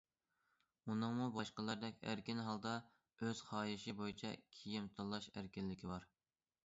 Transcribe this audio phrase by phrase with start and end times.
[0.91, 2.71] ئۇنىڭمۇ باشقىلاردەك ئەركىن ھالدا
[3.19, 6.09] ئۆز خاھىشى بويىچە كىيىم تاللاش ئەركىنلىكى بار.